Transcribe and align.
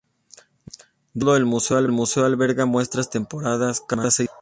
De 1.13 1.21
igual 1.23 1.45
modo, 1.45 1.77
el 1.77 1.91
museo 1.91 2.25
alberga 2.25 2.65
muestras 2.65 3.11
temporales 3.11 3.81
cada 3.81 4.09
seis 4.09 4.15
semanas. 4.29 4.37